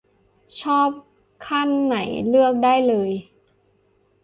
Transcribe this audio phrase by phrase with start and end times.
[0.61, 0.89] ชอบ
[1.45, 1.97] ขั้นไหน
[2.29, 3.11] เลือกได้เลย